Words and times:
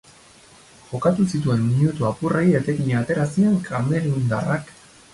Jokatu 0.93 1.25
zituen 1.33 1.61
minutu 1.67 2.09
apurrei 2.13 2.49
etekina 2.63 2.99
atera 3.05 3.31
zien 3.37 3.63
kamerundarrak. 3.71 4.79